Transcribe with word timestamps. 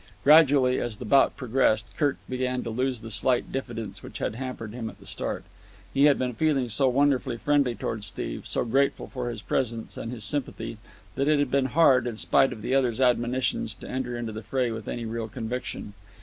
Gradually, 0.23 0.79
as 0.81 0.97
the 0.97 1.05
bout 1.05 1.37
progressed, 1.37 1.95
Kirk 1.95 2.17
began 2.27 2.63
to 2.63 2.71
lose 2.71 3.01
the 3.01 3.11
slight 3.11 3.51
diffidence 3.51 4.01
which 4.01 4.17
had 4.17 4.33
hampered 4.33 4.73
him 4.73 4.89
at 4.89 4.97
the 4.99 5.05
start. 5.05 5.43
He 5.93 6.05
had 6.05 6.17
been 6.17 6.33
feeling 6.33 6.69
so 6.69 6.89
wonderfully 6.89 7.37
friendly 7.37 7.75
toward 7.75 8.03
Steve, 8.03 8.47
so 8.47 8.65
grateful 8.65 9.05
for 9.07 9.29
his 9.29 9.43
presence, 9.43 9.97
and 9.97 10.11
his 10.11 10.23
sympathy, 10.23 10.79
that 11.13 11.27
it 11.27 11.37
had 11.37 11.51
been 11.51 11.65
hard, 11.65 12.07
in 12.07 12.17
spite 12.17 12.51
of 12.51 12.63
the 12.63 12.73
other's 12.73 12.99
admonitions, 12.99 13.75
to 13.75 13.87
enter 13.87 14.17
into 14.17 14.31
the 14.31 14.41
fray 14.41 14.71
with 14.71 14.87
any 14.87 15.05
real 15.05 15.27
conviction. 15.27 15.93